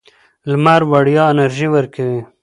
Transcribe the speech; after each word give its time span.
لمر 0.51 0.81
وړیا 0.91 1.23
انرژي 1.31 1.67
ورکوي. 1.71 2.21